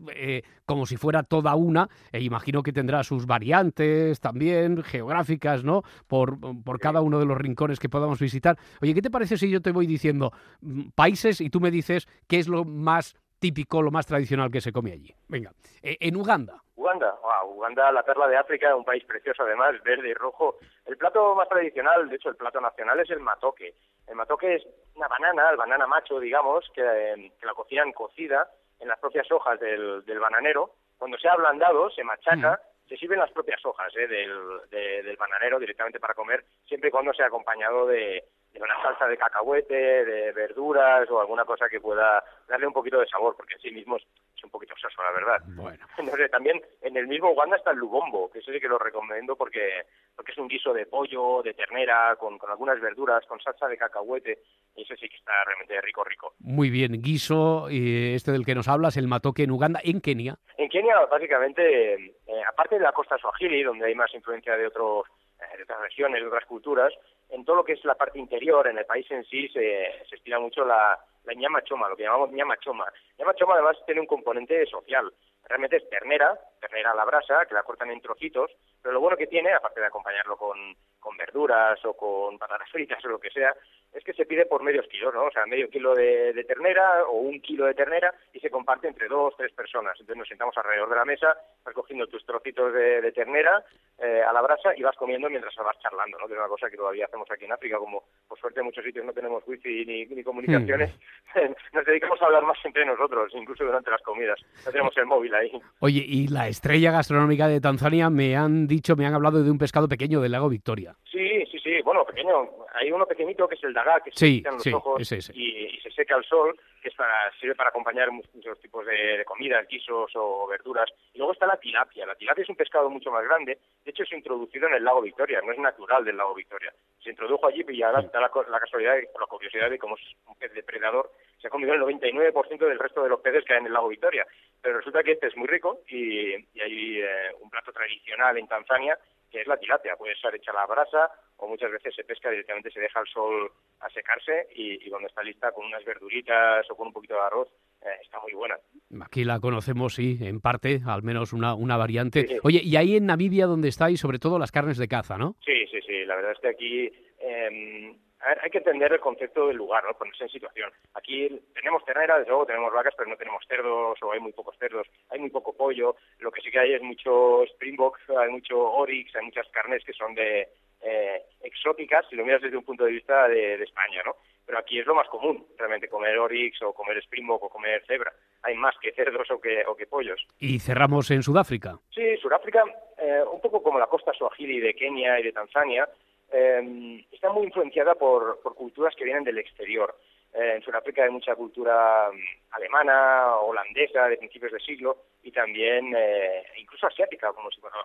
como 0.65 0.87
si 0.87 0.97
fuera 0.97 1.23
toda 1.23 1.55
una, 1.55 1.89
e 2.13 2.23
imagino 2.23 2.63
que 2.63 2.73
tendrá 2.73 3.03
sus 3.05 3.27
variantes 3.27 4.21
también 4.21 4.83
geográficas, 4.83 5.65
¿no? 5.65 5.83
Por, 6.07 6.39
por 6.65 6.79
cada 6.79 7.01
uno 7.01 7.19
de 7.19 7.27
los 7.27 7.37
rincones 7.37 7.79
que 7.79 7.89
podamos 7.89 8.19
visitar. 8.19 8.57
Oye, 8.81 8.95
¿qué 8.95 9.03
te 9.03 9.11
parece 9.11 9.37
si 9.37 9.51
yo 9.51 9.61
te 9.61 9.73
voy 9.73 9.87
diciendo 9.87 10.33
mm, 10.61 10.91
países 10.95 11.41
y 11.41 11.51
tú 11.51 11.61
me 11.61 11.71
dices 11.71 12.09
qué 12.27 12.39
es 12.39 12.49
lo 12.49 12.65
más 12.65 13.17
típico, 13.39 13.83
lo 13.83 13.91
más 13.91 14.07
tradicional 14.07 14.51
que 14.51 14.61
se 14.61 14.73
come 14.73 14.93
allí? 14.93 15.15
Venga, 15.29 15.53
en 15.83 16.17
Uganda. 16.17 16.63
Uganda, 16.77 17.19
wow, 17.23 17.57
Uganda, 17.57 17.91
la 17.91 18.03
perla 18.03 18.29
de 18.29 18.37
África, 18.37 18.75
un 18.75 18.85
país 18.85 19.05
precioso 19.05 19.43
además, 19.43 19.75
verde 19.83 20.09
y 20.09 20.15
rojo. 20.15 20.57
El 20.87 20.97
plato 20.97 21.35
más 21.35 21.49
tradicional, 21.49 22.09
de 22.09 22.17
hecho 22.17 22.29
el 22.29 22.37
plato 22.37 22.61
nacional 22.61 23.01
es 23.01 23.11
el 23.11 23.21
matoque. 23.21 23.75
El 24.07 24.15
matoque 24.15 24.55
es 24.55 24.67
una 24.95 25.09
banana, 25.09 25.51
el 25.51 25.57
banana 25.57 25.87
macho, 25.87 26.21
digamos, 26.21 26.65
que, 26.75 26.83
eh, 26.83 27.33
que 27.39 27.47
la 27.47 27.55
cocinan 27.55 27.93
cocida 27.93 28.49
en 28.81 28.89
las 28.89 28.99
propias 29.01 29.31
hojas 29.33 29.59
del, 29.61 30.05
del 30.05 30.21
bananero. 30.21 30.71
Cuando 30.97 31.19
se 31.19 31.29
ha 31.29 31.33
ablandado, 31.33 31.91
se 31.91 32.05
machaca, 32.05 32.61
se 32.89 32.97
sirven 32.97 33.19
las 33.19 33.33
propias 33.33 33.65
hojas 33.67 33.93
eh, 33.97 34.07
del, 34.07 34.69
de, 34.71 35.03
del 35.03 35.17
bananero 35.17 35.59
directamente 35.59 36.01
para 36.01 36.15
comer, 36.15 36.45
siempre 36.67 36.89
y 36.89 36.93
cuando 36.93 37.13
sea 37.13 37.27
acompañado 37.27 37.87
de, 37.87 38.25
una 38.63 38.81
salsa 38.83 39.07
de 39.07 39.17
cacahuete, 39.17 39.75
de 39.75 40.33
verduras 40.33 41.09
o 41.11 41.21
alguna 41.21 41.45
cosa 41.45 41.69
que 41.69 41.81
pueda 41.81 42.23
darle 42.47 42.67
un 42.67 42.73
poquito 42.73 42.99
de 42.99 43.07
sabor, 43.07 43.35
porque 43.37 43.55
en 43.55 43.61
sí 43.61 43.71
mismo 43.71 43.97
es, 43.97 44.05
un 44.43 44.51
poquito 44.51 44.75
soso, 44.81 45.03
la 45.03 45.11
verdad. 45.11 45.43
Bueno. 45.49 45.85
también 46.31 46.63
en 46.83 46.97
el 46.97 47.09
mismo 47.09 47.33
Uganda 47.33 47.57
está 47.57 47.73
el 47.73 47.79
lubombo, 47.79 48.31
que 48.31 48.39
eso 48.39 48.53
sí 48.53 48.61
que 48.61 48.69
lo 48.69 48.79
recomiendo 48.79 49.35
porque 49.37 49.85
porque 50.15 50.33
es 50.33 50.39
un 50.39 50.49
guiso 50.49 50.73
de 50.73 50.87
pollo, 50.87 51.43
de 51.43 51.55
ternera, 51.55 52.17
con, 52.17 52.39
con 52.39 52.51
algunas 52.51 52.81
verduras, 52.81 53.25
con 53.27 53.41
salsa 53.41 53.69
de 53.69 53.77
cacahuete, 53.77 54.39
y 54.75 54.83
eso 54.83 54.95
sí 54.97 55.09
que 55.09 55.17
está 55.17 55.33
realmente 55.45 55.81
rico, 55.81 56.03
rico. 56.05 56.35
Muy 56.41 56.71
bien, 56.71 57.01
guiso, 57.01 57.69
y 57.71 58.15
este 58.15 58.33
del 58.33 58.45
que 58.45 58.55
nos 58.55 58.69
hablas, 58.69 58.97
el 58.97 59.07
matoque 59.07 59.43
en 59.45 59.51
Uganda, 59.51 59.81
en 59.83 60.01
Kenia. 60.01 60.37
En 60.57 60.69
Kenia, 60.69 61.05
básicamente, 61.07 61.95
eh, 61.95 62.43
aparte 62.49 62.77
de 62.77 62.83
la 62.83 62.93
costa 62.93 63.17
swahili, 63.19 63.63
donde 63.63 63.87
hay 63.87 63.95
más 63.95 64.13
influencia 64.15 64.57
de 64.57 64.67
otros 64.67 65.07
eh, 65.41 65.57
de 65.57 65.63
otras 65.63 65.81
regiones, 65.81 66.21
de 66.21 66.27
otras 66.27 66.45
culturas, 66.47 66.93
en 67.31 67.45
todo 67.45 67.57
lo 67.57 67.65
que 67.65 67.75
es 67.75 67.85
la 67.85 67.95
parte 67.95 68.19
interior, 68.19 68.67
en 68.69 68.79
el 68.79 68.87
país 68.87 69.11
en 69.11 69.25
sí, 69.25 69.49
se, 69.49 70.05
se 70.09 70.17
estila 70.17 70.39
mucho 70.39 70.65
la, 70.65 70.99
la 71.25 71.35
ñama 71.35 71.63
choma, 71.63 71.89
lo 71.89 71.97
que 71.97 72.05
llamamos 72.05 72.33
ñama 72.33 72.57
choma. 72.59 72.87
Ñama 73.19 73.35
choma 73.35 73.55
además 73.55 73.77
tiene 73.85 74.01
un 74.01 74.07
componente 74.07 74.65
social. 74.67 75.13
Realmente 75.45 75.77
es 75.77 75.89
ternera, 75.91 76.39
ternera 76.59 76.93
a 76.93 76.95
la 76.95 77.05
brasa, 77.05 77.47
que 77.47 77.55
la 77.55 77.63
cortan 77.63 77.91
en 77.91 78.01
trocitos, 78.01 78.51
pero 78.83 78.95
lo 78.95 79.01
bueno 79.01 79.17
que 79.17 79.27
tiene, 79.27 79.53
aparte 79.53 79.81
de 79.81 79.87
acompañarlo 79.87 80.37
con, 80.37 80.59
con 81.01 81.17
verduras 81.17 81.79
o 81.85 81.95
con 81.95 82.39
patatas 82.39 82.71
fritas 82.71 83.05
o 83.05 83.09
lo 83.09 83.19
que 83.19 83.31
sea, 83.31 83.55
es 83.93 84.05
que 84.05 84.13
se 84.13 84.27
pide 84.27 84.47
por 84.47 84.63
medios 84.63 84.87
kilos, 84.89 85.15
¿no? 85.15 85.25
O 85.25 85.31
sea, 85.31 85.47
medio 85.47 85.71
kilo 85.71 85.95
de, 85.95 86.33
de, 86.33 86.45
ternera 86.45 87.05
o 87.07 87.13
un 87.13 87.41
kilo 87.41 87.65
de 87.65 87.75
ternera 87.75 88.15
y 88.33 88.41
se 88.41 88.51
comparte 88.51 88.87
entre 88.87 89.09
dos, 89.09 89.35
tres 89.37 89.53
personas. 89.53 89.95
Entonces 89.95 90.17
nos 90.17 90.29
sentamos 90.29 90.57
alrededor 90.59 90.91
de 90.91 90.97
la 90.97 91.05
mesa, 91.05 91.37
vas 91.65 91.75
cogiendo 91.75 92.07
tus 92.07 92.25
trocitos 92.27 92.73
de, 92.75 93.01
de 93.01 93.13
ternera 93.13 93.65
eh, 93.99 94.23
a 94.23 94.33
la 94.33 94.43
brasa 94.43 94.77
y 94.77 94.83
vas 94.83 94.97
comiendo 94.97 95.31
mientras 95.31 95.55
vas 95.57 95.79
charlando, 95.81 96.19
¿no? 96.19 96.27
Que 96.27 96.35
es 96.35 96.39
una 96.39 96.49
cosa 96.49 96.69
que 96.69 96.77
todavía 96.77 97.07
hacemos 97.07 97.31
aquí 97.31 97.47
en 97.47 97.53
África, 97.53 97.79
como 97.79 98.05
por 98.29 98.39
suerte 98.39 98.61
en 98.61 98.67
muchos 98.67 98.85
sitios 98.85 99.05
no 99.05 99.13
tenemos 99.13 99.43
wifi 99.47 99.87
ni, 99.87 100.05
ni 100.05 100.23
comunicaciones, 100.23 100.95
mm. 101.35 101.39
nos 101.73 101.85
dedicamos 101.85 102.21
a 102.21 102.27
hablar 102.27 102.43
más 102.43 102.59
entre 102.65 102.85
nosotros, 102.85 103.33
incluso 103.35 103.65
durante 103.65 103.91
las 103.91 104.03
comidas. 104.03 104.39
No 104.67 104.71
tenemos 104.71 104.97
el 104.97 105.07
móvil 105.07 105.35
ahí. 105.35 105.51
Oye, 105.81 106.05
y 106.07 106.29
la 106.29 106.48
estrella 106.49 106.91
gastronómica 106.91 107.49
de 107.49 107.61
Tanzania 107.61 108.11
me 108.11 108.37
han 108.37 108.67
dicho, 108.67 108.97
me 108.97 109.07
han 109.07 109.15
hablado 109.15 109.43
de 109.43 109.51
un 109.51 109.59
pescado 109.59 109.89
pequeño 109.89 110.21
del 110.21 110.33
lago 110.33 110.49
Victoria. 110.49 110.95
Sí, 111.11 111.45
sí, 111.51 111.59
sí, 111.59 111.81
bueno, 111.85 112.05
pequeño. 112.05 112.49
Hay 112.75 112.91
uno 112.93 113.07
pequeñito 113.07 113.49
que 113.49 113.55
es 113.55 113.65
el 113.65 113.73
dagá, 113.73 114.01
que 114.01 114.11
se 114.13 114.19
sí, 114.19 114.43
los 114.45 114.63
sí, 114.63 114.73
ojos 114.73 115.01
ese, 115.01 115.19
ese. 115.19 115.33
Y, 115.35 115.67
y, 115.67 115.81
se 115.81 115.91
seca 115.91 116.15
al 116.15 116.25
sol, 116.25 116.57
que 116.81 116.89
es 116.89 116.95
para, 116.95 117.31
sirve 117.41 117.55
para 117.55 117.71
acompañar 117.71 118.11
muchos 118.11 118.61
tipos 118.61 118.87
de, 118.87 119.19
de 119.19 119.25
comidas, 119.25 119.67
guisos 119.69 120.11
o 120.15 120.47
verduras. 120.47 120.89
Y 121.13 121.19
luego 121.19 121.33
está 121.33 121.47
la 121.47 121.57
tilapia. 121.57 122.07
La 122.07 122.15
tilapia 122.15 122.43
es 122.43 122.49
un 122.49 122.57
pescado 122.57 122.89
mucho 122.89 123.11
más 123.11 123.25
grande. 123.25 123.59
De 123.85 123.91
hecho, 123.91 124.03
es 124.03 124.13
introducido 124.13 124.69
en 124.69 124.75
el 124.75 124.85
lago 124.85 125.03
Victoria, 125.03 125.41
no 125.45 125.53
es 125.53 125.59
natural 125.59 126.05
del 126.05 126.17
lago 126.17 126.35
Victoria. 126.35 126.73
Se 127.03 127.11
introdujo 127.11 127.47
allí 127.47 127.65
y 127.69 127.83
ahora 127.83 128.03
da 128.03 128.21
la, 128.21 128.31
la 128.51 128.61
casualidad, 128.61 128.95
la 128.97 129.27
curiosidad 129.27 129.71
de 129.71 129.79
cómo 129.79 129.97
es 129.97 130.03
un 130.27 130.37
pez 130.37 130.53
depredador, 130.55 131.11
se 131.41 131.47
ha 131.47 131.51
comido 131.51 131.75
el 131.75 131.81
99% 131.81 132.59
del 132.59 132.79
resto 132.79 133.03
de 133.03 133.09
los 133.09 133.21
peces 133.21 133.45
que 133.45 133.55
hay 133.55 133.61
en 133.61 133.67
el 133.67 133.73
lago 133.73 133.89
Victoria. 133.89 134.27
Pero 134.61 134.79
resulta 134.79 135.03
que 135.03 135.13
este 135.13 135.29
es 135.29 135.37
muy 135.37 135.47
rico 135.47 135.81
y, 135.89 136.35
y 136.35 136.61
hay 136.61 137.01
eh, 137.01 137.33
un 137.41 137.51
plato 137.51 137.73
tradicional 137.73 138.37
en 138.39 138.49
Tanzania 138.49 138.99
que 139.31 139.43
es 139.43 139.47
la 139.47 139.57
tilapia. 139.57 139.97
Puede 139.97 140.17
ser 140.17 140.35
hecha 140.35 140.51
a 140.51 140.55
la 140.55 140.67
brasa 140.67 141.11
o 141.37 141.47
muchas 141.47 141.71
veces 141.71 141.95
se 141.95 142.05
pesca 142.05 142.31
directamente, 142.31 142.71
se 142.71 142.81
deja 142.81 143.01
al 143.01 143.07
sol 143.07 143.51
a 143.81 143.91
secarse 143.91 144.49
y, 144.55 144.87
y 144.87 144.91
cuando 144.91 145.09
está 145.09 145.23
lista 145.23 145.53
con 145.53 145.67
unas 145.67 145.85
verduritas 145.85 146.69
o 146.71 146.75
con 146.75 146.89
un 146.89 146.93
poquito 146.93 147.15
de 147.15 147.21
arroz, 147.21 147.49
eh, 147.83 147.89
está 148.03 148.19
muy 148.21 148.33
buena. 148.33 148.57
Aquí 149.05 149.25
la 149.25 149.39
conocemos, 149.39 149.95
sí, 149.95 150.19
en 150.21 150.41
parte, 150.41 150.81
al 150.87 151.03
menos 151.03 151.33
una, 151.33 151.55
una 151.55 151.77
variante. 151.77 152.27
Sí. 152.27 152.39
Oye, 152.43 152.61
y 152.63 152.77
ahí 152.77 152.97
en 152.97 153.07
Namibia 153.07 153.47
donde 153.47 153.69
estáis, 153.69 154.01
sobre 154.01 154.19
todo 154.19 154.39
las 154.39 154.51
carnes 154.51 154.79
de 154.79 154.89
caza, 154.89 155.17
¿no? 155.19 155.37
Sí, 155.45 155.67
sí, 155.71 155.81
sí. 155.87 156.05
La 156.05 156.17
verdad 156.17 156.33
es 156.33 156.41
que 156.41 156.49
aquí 156.49 156.93
eh, 157.21 157.95
a 158.21 158.29
ver, 158.29 158.39
hay 158.43 158.51
que 158.51 158.59
entender 158.59 158.93
el 158.93 159.01
concepto 159.01 159.47
del 159.47 159.57
lugar, 159.57 159.85
¿no? 159.85 159.95
Ponerse 159.95 160.25
en 160.25 160.31
situación. 160.31 160.71
Aquí 160.95 161.29
tenemos 161.55 161.85
ternera, 161.85 162.19
desde 162.19 162.31
luego 162.31 162.47
tenemos 162.47 162.73
vacas, 162.73 162.95
pero 162.97 163.09
no 163.09 163.17
tenemos 163.17 163.45
cerdos 163.47 163.99
o 164.03 164.13
hay 164.13 164.21
muy 164.21 164.33
pocos 164.33 164.57
cerdos, 164.59 164.89
hay 165.11 165.21
muy 165.21 165.31
poco 165.31 165.53
pollo. 165.53 165.97
Lo 166.19 166.31
que 166.33 166.41
sí 166.41 166.51
que 166.51 166.59
hay 166.59 166.75
es 166.75 166.83
mucho 166.83 167.45
springbok, 167.55 167.99
hay 168.19 168.31
mucho 168.31 168.59
oryx, 168.59 169.15
hay 169.15 169.25
muchas 169.25 169.49
carnes 169.51 169.85
que 169.85 169.93
son 169.93 170.15
de 170.15 170.49
eh, 170.81 171.23
exóticas, 171.43 172.07
si 172.09 172.17
lo 172.17 172.25
miras 172.25 172.43
desde 172.43 172.57
un 172.57 172.65
punto 172.65 172.85
de 172.85 172.93
vista 172.93 173.29
de, 173.29 173.57
de, 173.57 173.65
España, 173.65 174.03
¿no? 174.05 174.17
Pero 174.47 174.59
aquí 174.59 174.79
es 174.79 174.87
lo 174.87 174.95
más 174.95 175.09
común, 175.09 175.47
realmente, 175.59 175.89
comer 175.89 176.19
oryx 176.19 176.63
o 176.63 176.73
comer 176.73 177.03
springbok 177.03 177.45
o 177.45 177.49
comer 177.49 177.85
cebra. 177.87 178.13
Hay 178.43 178.55
más 178.55 178.75
que 178.81 178.93
cerdos 178.93 179.31
o 179.31 179.41
que, 179.41 179.65
o 179.67 179.77
que 179.77 179.87
pollos. 179.87 180.27
Y 180.39 180.59
cerramos 180.59 181.11
en 181.11 181.23
Sudáfrica. 181.23 181.79
Sí, 181.91 182.17
Sudáfrica, 182.17 182.65
eh, 182.97 183.23
un 183.31 183.41
poco 183.41 183.63
como 183.63 183.79
la 183.79 183.87
costa 183.87 184.13
swahili 184.13 184.61
de 184.61 184.75
Kenia 184.75 185.21
y 185.21 185.25
de 185.25 185.33
Tanzania, 185.33 185.89
eh, 186.31 187.05
está 187.11 187.33
muy 187.33 187.47
influenciada 187.47 187.95
por, 187.95 188.41
culturas 188.55 188.95
que 188.97 189.05
vienen 189.05 189.25
del 189.25 189.39
exterior. 189.39 189.95
Eh, 190.35 190.55
en 190.57 190.63
Sudáfrica 190.63 191.05
hay 191.05 191.11
mucha 191.11 191.35
cultura 191.35 192.11
alemana, 192.51 193.37
holandesa 193.37 194.09
de 194.09 194.19
principios 194.19 194.53
de 194.53 194.61
siglo 194.61 195.05
y 195.23 195.33
también 195.33 195.95
eh, 195.97 196.45
incluso 196.59 196.87
asiática, 196.87 197.33
como 197.33 197.51
si 197.51 197.61
bueno, 197.61 197.77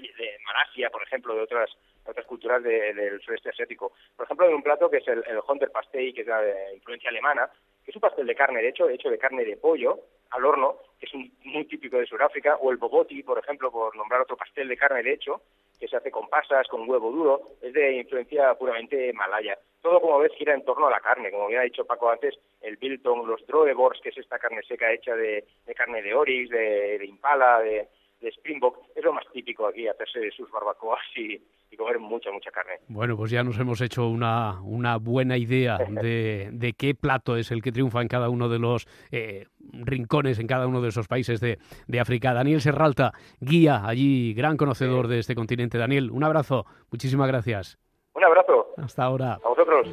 de 0.00 0.38
Malasia, 0.44 0.90
por 0.90 1.02
ejemplo, 1.02 1.34
de 1.34 1.42
otras 1.42 1.70
culturas 2.26 2.62
de, 2.62 2.94
del 2.94 3.20
sureste 3.20 3.50
asiático. 3.50 3.92
Por 4.16 4.24
ejemplo, 4.24 4.46
hay 4.46 4.54
un 4.54 4.62
plato 4.62 4.88
que 4.88 4.98
es 4.98 5.08
el, 5.08 5.24
el 5.26 5.40
Hunter 5.46 5.70
Pastel, 5.70 6.14
que 6.14 6.20
es 6.22 6.26
de 6.26 6.74
influencia 6.74 7.10
alemana, 7.10 7.50
es 7.88 7.96
un 7.96 8.02
pastel 8.02 8.26
de 8.26 8.34
carne, 8.34 8.60
de 8.60 8.68
hecho, 8.68 8.88
hecho 8.88 9.08
de 9.08 9.18
carne 9.18 9.44
de 9.44 9.56
pollo 9.56 9.98
al 10.30 10.44
horno, 10.44 10.76
que 11.00 11.06
es 11.06 11.14
muy 11.14 11.64
típico 11.64 11.96
de 11.96 12.06
Sudáfrica, 12.06 12.56
o 12.56 12.70
el 12.70 12.76
boboti, 12.76 13.22
por 13.22 13.38
ejemplo, 13.38 13.72
por 13.72 13.96
nombrar 13.96 14.20
otro 14.20 14.36
pastel 14.36 14.68
de 14.68 14.76
carne 14.76 15.02
de 15.02 15.14
hecho, 15.14 15.40
que 15.78 15.88
se 15.88 15.96
hace 15.96 16.10
con 16.10 16.28
pasas, 16.28 16.66
con 16.68 16.88
huevo 16.88 17.10
duro, 17.10 17.42
es 17.62 17.72
de 17.72 17.96
influencia 17.96 18.54
puramente 18.54 19.12
malaya. 19.12 19.58
Todo, 19.80 20.00
como 20.00 20.18
ves, 20.18 20.32
gira 20.36 20.54
en 20.54 20.64
torno 20.64 20.88
a 20.88 20.90
la 20.90 21.00
carne. 21.00 21.30
Como 21.30 21.46
bien 21.46 21.60
ha 21.60 21.64
dicho 21.64 21.84
Paco 21.84 22.10
antes, 22.10 22.34
el 22.60 22.76
biltong, 22.76 23.26
los 23.26 23.46
droebors, 23.46 24.00
que 24.00 24.08
es 24.08 24.18
esta 24.18 24.38
carne 24.38 24.62
seca 24.66 24.92
hecha 24.92 25.14
de, 25.14 25.44
carne 25.76 26.02
de 26.02 26.14
oryx, 26.14 26.50
de, 26.50 26.98
de 26.98 27.06
impala, 27.06 27.60
de, 27.60 27.88
de 28.20 28.32
Springbok, 28.32 28.78
es 28.94 29.04
lo 29.04 29.12
más 29.12 29.24
típico 29.32 29.66
aquí, 29.66 29.86
hacerse 29.86 30.30
sus 30.36 30.50
barbacoas 30.50 31.00
y, 31.16 31.40
comer 31.76 32.00
mucha, 32.00 32.32
mucha 32.32 32.50
carne. 32.50 32.80
Bueno, 32.88 33.16
pues 33.16 33.30
ya 33.30 33.44
nos 33.44 33.56
hemos 33.60 33.80
hecho 33.80 34.08
una, 34.08 34.60
una 34.62 34.96
buena 34.96 35.36
idea 35.36 35.78
de, 35.88 36.48
de, 36.52 36.72
qué 36.72 36.94
plato 36.94 37.36
es 37.36 37.52
el 37.52 37.62
que 37.62 37.70
triunfa 37.70 38.02
en 38.02 38.08
cada 38.08 38.28
uno 38.28 38.48
de 38.48 38.58
los 38.58 38.88
eh, 39.12 39.46
rincones, 39.60 40.40
en 40.40 40.48
cada 40.48 40.66
uno 40.66 40.80
de 40.80 40.88
esos 40.88 41.06
países 41.06 41.38
de, 41.40 41.58
de, 41.86 42.00
África. 42.00 42.34
Daniel 42.34 42.60
Serralta, 42.60 43.12
guía 43.38 43.82
allí, 43.84 44.34
gran 44.34 44.56
conocedor 44.56 45.06
de 45.06 45.20
este 45.20 45.36
continente. 45.36 45.78
Daniel, 45.78 46.10
un 46.10 46.24
abrazo, 46.24 46.66
muchísimas 46.90 47.28
gracias. 47.28 47.78
Un 48.14 48.24
abrazo. 48.24 48.74
Hasta 48.76 49.04
ahora. 49.04 49.38
A 49.44 49.48
vosotros. 49.48 49.86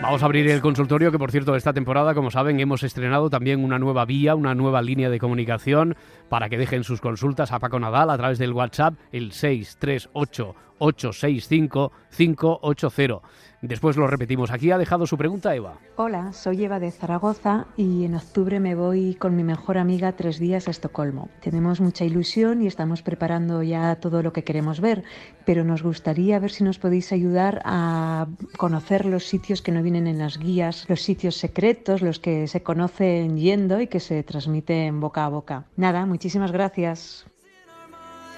Vamos 0.00 0.22
a 0.22 0.26
abrir 0.26 0.48
el 0.48 0.60
consultorio 0.60 1.10
que, 1.10 1.18
por 1.18 1.32
cierto, 1.32 1.56
esta 1.56 1.72
temporada, 1.72 2.14
como 2.14 2.30
saben, 2.30 2.60
hemos 2.60 2.84
estrenado 2.84 3.30
también 3.30 3.64
una 3.64 3.80
nueva 3.80 4.04
vía, 4.04 4.36
una 4.36 4.54
nueva 4.54 4.80
línea 4.80 5.10
de 5.10 5.18
comunicación 5.18 5.96
para 6.28 6.48
que 6.48 6.56
dejen 6.56 6.84
sus 6.84 7.00
consultas 7.00 7.50
a 7.50 7.58
Paco 7.58 7.80
Nadal 7.80 8.08
a 8.10 8.16
través 8.16 8.38
del 8.38 8.52
WhatsApp, 8.52 8.94
el 9.10 9.32
638 9.32 10.54
865 10.78 11.92
580. 12.16 13.20
Después 13.60 13.96
lo 13.96 14.06
repetimos. 14.06 14.52
Aquí 14.52 14.70
ha 14.70 14.78
dejado 14.78 15.06
su 15.06 15.18
pregunta 15.18 15.54
Eva. 15.54 15.78
Hola, 15.96 16.32
soy 16.32 16.64
Eva 16.64 16.78
de 16.78 16.92
Zaragoza 16.92 17.66
y 17.76 18.04
en 18.04 18.14
octubre 18.14 18.60
me 18.60 18.76
voy 18.76 19.16
con 19.16 19.34
mi 19.34 19.42
mejor 19.42 19.78
amiga 19.78 20.12
tres 20.12 20.38
días 20.38 20.68
a 20.68 20.70
Estocolmo. 20.70 21.28
Tenemos 21.40 21.80
mucha 21.80 22.04
ilusión 22.04 22.62
y 22.62 22.68
estamos 22.68 23.02
preparando 23.02 23.64
ya 23.64 23.96
todo 23.96 24.22
lo 24.22 24.32
que 24.32 24.44
queremos 24.44 24.80
ver, 24.80 25.02
pero 25.44 25.64
nos 25.64 25.82
gustaría 25.82 26.38
ver 26.38 26.52
si 26.52 26.62
nos 26.62 26.78
podéis 26.78 27.10
ayudar 27.10 27.60
a 27.64 28.28
conocer 28.56 29.04
los 29.04 29.24
sitios 29.24 29.60
que 29.60 29.72
no 29.72 29.82
vienen 29.82 30.06
en 30.06 30.18
las 30.18 30.38
guías, 30.38 30.88
los 30.88 31.02
sitios 31.02 31.36
secretos, 31.36 32.00
los 32.00 32.20
que 32.20 32.46
se 32.46 32.62
conocen 32.62 33.38
yendo 33.38 33.80
y 33.80 33.88
que 33.88 33.98
se 33.98 34.22
transmiten 34.22 35.00
boca 35.00 35.24
a 35.24 35.28
boca. 35.28 35.64
Nada, 35.76 36.06
muchísimas 36.06 36.52
gracias. 36.52 37.26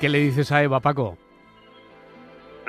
¿Qué 0.00 0.08
le 0.08 0.20
dices 0.20 0.50
a 0.50 0.62
Eva, 0.62 0.80
Paco? 0.80 1.18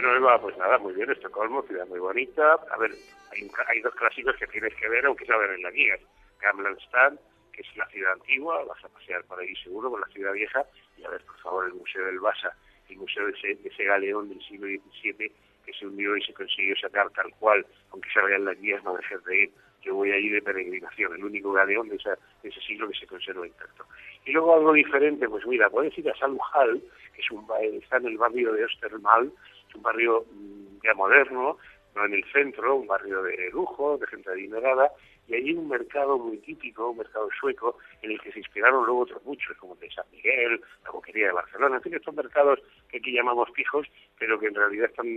Bueno, 0.01 0.41
pues 0.41 0.57
nada, 0.57 0.79
muy 0.79 0.93
bien, 0.93 1.11
Estocolmo, 1.11 1.61
ciudad 1.61 1.85
muy 1.87 1.99
bonita. 1.99 2.53
A 2.71 2.77
ver, 2.77 2.91
hay, 3.31 3.81
dos 3.81 3.93
clásicos 3.93 4.35
que 4.37 4.47
tienes 4.47 4.73
que 4.73 4.89
ver, 4.89 5.05
aunque 5.05 5.27
saben 5.27 5.51
en 5.51 5.61
la 5.61 5.69
guía. 5.69 5.95
Gamla 6.41 6.71
Stan, 6.85 7.19
que 7.53 7.61
es 7.61 7.77
la 7.77 7.85
ciudad 7.89 8.13
antigua, 8.13 8.63
vas 8.63 8.83
a 8.83 8.89
pasear 8.89 9.23
por 9.25 9.39
ahí 9.39 9.55
seguro, 9.57 9.91
con 9.91 10.01
la 10.01 10.07
ciudad 10.07 10.33
vieja, 10.33 10.65
y 10.97 11.03
a 11.03 11.09
ver, 11.09 11.23
por 11.23 11.37
favor, 11.37 11.67
el 11.67 11.73
Museo 11.73 12.03
del 12.07 12.19
Basa, 12.19 12.51
el 12.89 12.97
museo 12.97 13.27
de 13.27 13.33
ese, 13.63 13.83
galeón 13.83 14.29
del 14.29 14.41
siglo 14.41 14.65
XVII 14.65 15.31
que 15.63 15.73
se 15.73 15.85
hundió 15.85 16.17
y 16.17 16.23
se 16.23 16.33
consiguió 16.33 16.75
sacar 16.77 17.11
tal 17.11 17.31
cual, 17.37 17.63
aunque 17.91 18.09
se 18.11 18.21
vean 18.23 18.45
las 18.45 18.59
guías, 18.59 18.83
no 18.83 18.97
dejes 18.97 19.23
de 19.25 19.43
ir. 19.43 19.51
Yo 19.83 19.95
voy 19.95 20.11
allí 20.11 20.29
de 20.29 20.41
peregrinación, 20.41 21.13
el 21.13 21.25
único 21.25 21.51
galeón 21.51 21.89
de, 21.89 21.97
ese 21.97 22.61
siglo 22.61 22.89
que 22.89 22.97
se 22.97 23.05
conserva 23.05 23.45
intacto. 23.45 23.85
Y 24.25 24.31
luego 24.31 24.55
algo 24.55 24.73
diferente, 24.73 25.29
pues 25.29 25.45
mira, 25.45 25.69
puedes 25.69 25.95
ir 25.95 26.09
a 26.09 26.15
Salujal, 26.15 26.81
que 27.13 27.21
es 27.21 27.31
un, 27.31 27.45
está 27.81 27.97
en 27.97 28.07
el 28.07 28.17
barrio 28.17 28.53
de 28.53 28.65
Ostermal, 28.65 29.31
un 29.75 29.81
barrio 29.81 30.25
mm, 30.31 30.79
ya 30.83 30.93
moderno, 30.93 31.57
no 31.95 32.05
en 32.05 32.13
el 32.13 32.23
centro, 32.31 32.75
un 32.75 32.87
barrio 32.87 33.21
de 33.23 33.49
lujo, 33.51 33.97
de 33.97 34.07
gente 34.07 34.29
adinerada, 34.29 34.91
y 35.27 35.35
allí 35.35 35.53
un 35.53 35.69
mercado 35.69 36.17
muy 36.17 36.37
típico, 36.37 36.89
un 36.89 36.97
mercado 36.97 37.29
sueco, 37.39 37.77
en 38.01 38.11
el 38.11 38.21
que 38.21 38.31
se 38.31 38.39
inspiraron 38.39 38.85
luego 38.85 39.01
otros 39.01 39.23
muchos, 39.23 39.55
como 39.57 39.75
de 39.75 39.89
San 39.91 40.05
Miguel, 40.11 40.61
la 40.83 40.91
Boquería 40.91 41.27
de 41.27 41.33
Barcelona, 41.33 41.77
en 41.77 41.81
fin, 41.81 41.93
estos 41.93 42.13
mercados 42.13 42.59
que 42.89 42.97
aquí 42.97 43.13
llamamos 43.13 43.49
fijos, 43.53 43.87
pero 44.17 44.39
que 44.39 44.47
en 44.47 44.55
realidad 44.55 44.89
están 44.89 45.07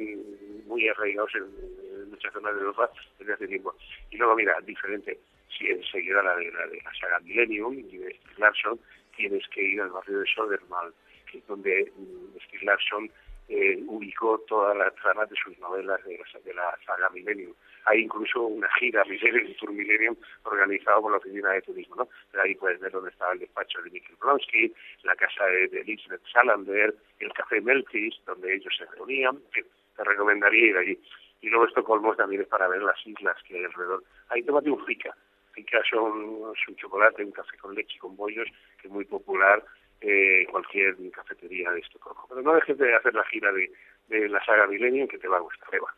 muy 0.67 0.89
arraigados 0.89 1.35
en, 1.35 2.11
muchas 2.11 2.33
zonas 2.33 2.55
de 2.55 2.61
Europa 2.61 2.91
desde 3.19 3.33
hace 3.33 3.49
tiempo. 3.49 3.75
Y 4.11 4.17
luego, 4.17 4.37
mira, 4.37 4.61
diferente, 4.61 5.19
si 5.49 5.67
enseguida 5.67 6.23
la 6.23 6.37
de 6.37 6.53
la, 6.53 6.67
de 6.67 6.81
la 6.81 6.95
saga 6.95 7.19
Millennium 7.21 7.75
y 7.75 7.97
de 7.97 8.15
Steve 8.15 8.35
Larson, 8.39 8.79
tienes 9.17 9.47
que 9.49 9.63
ir 9.63 9.81
al 9.81 9.91
barrio 9.91 10.21
de 10.21 10.27
Sodermal, 10.27 10.93
que 11.31 11.39
es 11.39 11.47
donde 11.47 11.91
mm, 11.97 12.39
Steve 12.47 12.65
Larson 12.65 13.11
eh, 13.49 13.83
ubicó 13.87 14.39
todas 14.47 14.77
las 14.77 14.95
tramas 14.97 15.29
de 15.29 15.37
sus 15.37 15.59
novelas 15.59 16.03
de 16.05 16.19
la, 16.19 16.41
de 16.41 16.55
la 16.55 16.79
saga 16.87 17.11
Millennium. 17.11 17.53
Hay 17.87 18.01
incluso 18.01 18.43
una 18.43 18.71
gira 18.75 19.05
Millennium, 19.05 19.55
Tour 19.59 19.73
Millennium, 19.73 20.17
organizado 20.45 21.03
por 21.03 21.13
la 21.13 21.19
Oficina 21.19 21.51
de 21.51 21.63
Turismo, 21.63 21.97
¿no? 21.97 22.09
Pero 22.31 22.43
ahí 22.43 22.55
puedes 22.55 22.81
ver 22.81 22.93
dónde 22.93 23.11
estaba 23.11 23.33
el 23.33 23.41
despacho 23.41 23.83
de 23.83 23.91
Mikkel 23.91 24.17
Blonsky, 24.17 24.73
la 25.03 25.15
casa 25.17 25.45
de, 25.47 25.69
de 25.69 25.81
Elizabeth 25.81 26.23
Salander, 26.33 26.95
el 27.19 27.33
café 27.33 27.61
Meltis, 27.61 28.15
donde 28.25 28.55
ellos 28.55 28.75
se 28.77 28.87
reunían, 28.87 29.39
que 29.53 29.65
te 29.97 30.05
recomendaría 30.05 30.71
ir 30.71 30.77
allí. 30.77 30.99
Y 31.43 31.49
luego 31.49 31.67
Estocolmo 31.67 32.17
también 32.17 32.41
es 32.41 32.49
para 32.49 32.69
ver 32.69 32.83
las 32.83 33.07
islas 33.07 33.37
que 33.47 33.59
hay 33.59 33.65
alrededor. 33.65 34.03
Ahí 34.31 34.43
tómate 34.43 34.71
un 34.71 34.85
fica. 34.87 35.15
Fica 35.53 35.83
son, 35.89 36.13
un 36.13 36.77
chocolate, 36.77 37.23
un 37.23 37.31
café 37.33 37.57
con 37.59 37.75
leche 37.75 37.97
y 37.97 37.99
con 37.99 38.17
bollos, 38.17 38.49
que 38.81 38.89
es 38.89 38.93
muy 38.93 39.05
popular 39.05 39.63
eh, 40.01 40.47
cualquier 40.51 40.97
cafetería 41.11 41.71
de 41.71 41.81
esto. 41.81 41.99
Pero 42.29 42.43
no 42.43 42.55
dejes 42.55 42.79
de 42.79 42.95
hacer 42.95 43.15
la 43.15 43.25
gira 43.25 43.51
de, 43.53 43.71
de 44.09 44.29
la 44.29 44.45
saga 44.45 44.67
Millennium 44.67 45.07
que 45.09 45.19
te 45.19 45.29
va 45.29 45.39
a 45.39 45.41
gustar, 45.41 45.69
Eva. 45.75 45.89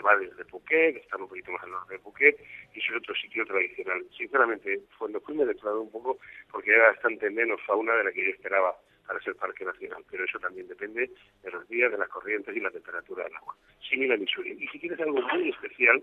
se 0.00 0.06
va 0.06 0.44
Phuket, 0.50 0.96
está 0.96 1.16
un 1.16 1.28
poquito 1.28 1.52
más 1.52 1.62
al 1.62 1.70
norte 1.70 1.94
de 1.94 2.00
Phuket, 2.00 2.38
y 2.74 2.78
es 2.78 2.84
otro 2.96 3.14
sitio 3.14 3.44
tradicional. 3.44 4.04
Sinceramente, 4.16 4.80
cuando 4.98 5.20
fui 5.20 5.34
me 5.34 5.44
defraudó 5.44 5.82
un 5.82 5.90
poco 5.90 6.18
porque 6.50 6.72
era 6.72 6.88
bastante 6.88 7.30
menos 7.30 7.60
fauna 7.66 7.94
de 7.94 8.04
la 8.04 8.12
que 8.12 8.24
yo 8.24 8.30
esperaba 8.30 8.76
para 9.06 9.20
ser 9.20 9.34
parque 9.36 9.64
nacional, 9.64 10.04
pero 10.10 10.24
eso 10.24 10.38
también 10.38 10.68
depende 10.68 11.10
de 11.42 11.50
los 11.50 11.68
días, 11.68 11.90
de 11.90 11.98
las 11.98 12.08
corrientes 12.08 12.56
y 12.56 12.60
la 12.60 12.70
temperatura 12.70 13.24
del 13.24 13.36
agua. 13.36 13.56
Similan 13.88 14.22
y 14.22 14.24
Shurin. 14.24 14.62
Y 14.62 14.68
si 14.68 14.78
quieres 14.78 15.00
algo 15.00 15.20
muy 15.20 15.50
especial, 15.50 16.02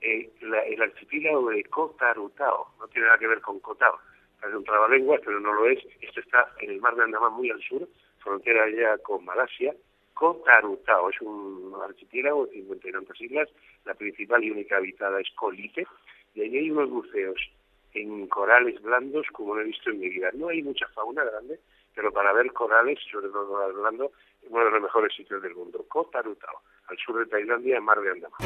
eh, 0.00 0.30
el 0.40 0.82
archipiélago 0.82 1.50
de 1.50 1.64
Kotarutao, 1.64 2.74
no 2.78 2.88
tiene 2.88 3.06
nada 3.06 3.18
que 3.18 3.26
ver 3.26 3.40
con 3.40 3.60
Kotao, 3.60 3.98
es 4.46 4.54
un 4.54 4.64
trabalenguas, 4.64 5.20
pero 5.24 5.40
no 5.40 5.52
lo 5.52 5.68
es, 5.68 5.78
esto 6.00 6.20
está 6.20 6.52
en 6.60 6.70
el 6.70 6.80
mar 6.80 6.94
de 6.94 7.02
Andamán 7.02 7.32
muy 7.32 7.50
al 7.50 7.62
sur, 7.62 7.88
frontera 8.18 8.68
ya 8.70 8.98
con 8.98 9.24
Malasia, 9.24 9.74
Kotarutao 10.14 11.10
es 11.10 11.20
un 11.20 11.74
archipiélago 11.82 12.46
de 12.46 12.52
50 12.52 12.88
y 12.88 12.92
tantas 12.92 13.20
islas, 13.20 13.48
la 13.84 13.94
principal 13.94 14.42
y 14.42 14.50
única 14.50 14.76
habitada 14.76 15.20
es 15.20 15.28
Colite, 15.36 15.86
y 16.34 16.42
allí 16.42 16.58
hay 16.58 16.70
unos 16.70 16.88
buceos 16.90 17.38
en 17.92 18.26
corales 18.28 18.80
blandos 18.82 19.26
como 19.32 19.54
no 19.54 19.60
he 19.60 19.64
visto 19.64 19.90
en 19.90 20.00
mi 20.00 20.08
vida. 20.08 20.30
No 20.34 20.48
hay 20.48 20.62
mucha 20.62 20.86
fauna 20.88 21.24
grande, 21.24 21.60
pero 21.94 22.12
para 22.12 22.32
ver 22.32 22.52
corales, 22.52 22.98
sobre 23.10 23.28
todo 23.28 23.48
corales 23.48 23.76
blandos, 23.76 24.10
es 24.42 24.50
uno 24.50 24.64
de 24.64 24.70
los 24.70 24.82
mejores 24.82 25.14
sitios 25.14 25.42
del 25.42 25.54
mundo. 25.54 25.84
Kotarutao, 25.88 26.60
al 26.88 26.98
sur 26.98 27.18
de 27.18 27.26
Tailandia, 27.26 27.76
en 27.76 27.84
mar 27.84 28.00
de 28.00 28.10
Andamán. 28.10 28.40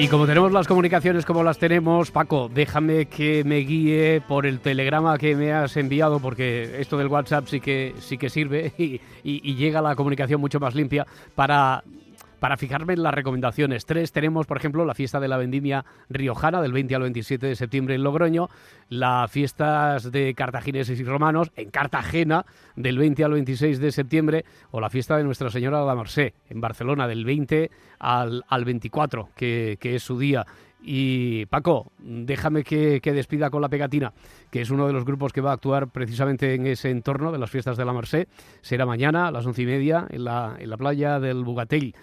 Y 0.00 0.06
como 0.06 0.28
tenemos 0.28 0.52
las 0.52 0.68
comunicaciones 0.68 1.26
como 1.26 1.42
las 1.42 1.58
tenemos, 1.58 2.12
Paco, 2.12 2.48
déjame 2.54 3.06
que 3.06 3.42
me 3.42 3.56
guíe 3.56 4.20
por 4.20 4.46
el 4.46 4.60
telegrama 4.60 5.18
que 5.18 5.34
me 5.34 5.52
has 5.52 5.76
enviado, 5.76 6.20
porque 6.20 6.80
esto 6.80 6.96
del 6.98 7.08
WhatsApp 7.08 7.48
sí 7.48 7.60
que, 7.60 7.94
sí 7.98 8.16
que 8.16 8.30
sirve 8.30 8.72
y 9.24 9.54
llega 9.56 9.82
la 9.82 9.96
comunicación 9.96 10.40
mucho 10.40 10.60
más 10.60 10.76
limpia 10.76 11.04
para 11.34 11.82
para 12.38 12.56
fijarme 12.56 12.94
en 12.94 13.02
las 13.02 13.14
recomendaciones. 13.14 13.86
Tres, 13.86 14.12
tenemos, 14.12 14.46
por 14.46 14.56
ejemplo, 14.56 14.84
la 14.84 14.94
fiesta 14.94 15.20
de 15.20 15.28
la 15.28 15.36
vendimia 15.36 15.84
riojana 16.08 16.62
del 16.62 16.72
20 16.72 16.94
al 16.94 17.02
27 17.02 17.46
de 17.46 17.56
septiembre 17.56 17.94
en 17.94 18.02
Logroño, 18.02 18.48
las 18.88 19.30
fiestas 19.30 20.10
de 20.10 20.34
cartagineses 20.34 20.98
y 21.00 21.04
romanos 21.04 21.50
en 21.56 21.70
Cartagena 21.70 22.46
del 22.76 22.98
20 22.98 23.24
al 23.24 23.32
26 23.32 23.78
de 23.80 23.92
septiembre, 23.92 24.44
o 24.70 24.80
la 24.80 24.90
fiesta 24.90 25.16
de 25.16 25.24
Nuestra 25.24 25.50
Señora 25.50 25.80
de 25.80 25.86
la 25.86 25.94
Merced 25.94 26.32
en 26.48 26.60
Barcelona 26.60 27.08
del 27.08 27.24
20 27.24 27.70
al, 27.98 28.44
al 28.48 28.64
24, 28.64 29.30
que, 29.36 29.76
que 29.80 29.96
es 29.96 30.02
su 30.02 30.18
día. 30.18 30.46
Y 30.80 31.46
Paco, 31.46 31.90
déjame 31.98 32.62
que, 32.62 33.00
despida 33.00 33.50
con 33.50 33.60
la 33.60 33.68
pegatina, 33.68 34.12
que 34.50 34.60
es 34.60 34.70
uno 34.70 34.86
de 34.86 34.92
los 34.92 35.04
grupos 35.04 35.32
que 35.32 35.40
va 35.40 35.50
a 35.50 35.54
actuar 35.54 35.88
precisamente 35.88 36.54
en 36.54 36.66
ese 36.66 36.90
entorno 36.90 37.32
de 37.32 37.38
las 37.38 37.50
fiestas 37.50 37.76
de 37.76 37.84
la 37.84 37.92
Merced. 37.92 38.28
Será 38.62 38.86
mañana 38.86 39.28
a 39.28 39.30
las 39.32 39.44
once 39.44 39.62
y 39.62 39.66
media 39.66 40.06
en 40.10 40.24
la, 40.24 40.56
en 40.58 40.70
la 40.70 40.76
playa 40.76 41.18
del 41.18 41.42
Bugatell. 41.44 41.94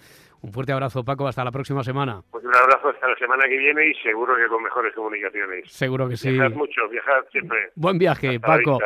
Un 0.42 0.52
fuerte 0.52 0.72
abrazo, 0.72 1.04
Paco. 1.04 1.26
Hasta 1.26 1.44
la 1.44 1.50
próxima 1.50 1.82
semana. 1.82 2.22
Pues 2.30 2.44
un 2.44 2.54
abrazo 2.54 2.88
hasta 2.88 3.08
la 3.08 3.16
semana 3.16 3.44
que 3.48 3.56
viene 3.56 3.88
y 3.88 3.94
seguro 4.02 4.36
que 4.36 4.46
con 4.48 4.62
mejores 4.62 4.94
comunicaciones. 4.94 5.70
Seguro 5.70 6.08
que 6.08 6.16
sí. 6.16 6.30
Viajad 6.30 6.52
mucho, 6.52 6.88
viajad 6.90 7.24
siempre. 7.30 7.70
Buen 7.74 7.98
viaje, 7.98 8.38
Paco. 8.40 8.78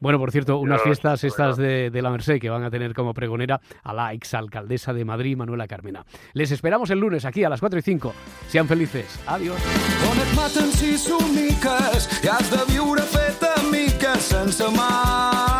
Bueno, 0.00 0.18
por 0.18 0.30
cierto, 0.30 0.58
unas 0.58 0.82
fiestas 0.82 1.22
estas 1.24 1.56
de, 1.56 1.90
la 1.92 2.10
Merced 2.10 2.40
que 2.40 2.50
van 2.50 2.64
a 2.64 2.70
tener 2.70 2.94
como 2.94 3.14
pregonera 3.14 3.60
a 3.82 3.94
la 3.94 4.12
exalcaldesa 4.12 4.92
de 4.92 5.04
Madrid, 5.04 5.36
Manuela 5.36 5.66
Carmena. 5.66 6.04
Les 6.32 6.50
esperamos 6.50 6.90
el 6.90 6.98
lunes 6.98 7.24
aquí 7.24 7.44
a 7.44 7.48
las 7.48 7.60
4 7.60 7.78
y 7.78 7.82
5. 7.82 8.12
Sean 8.48 8.66
felices. 8.66 9.22
Adiós. 9.26 9.58
no 14.58 15.53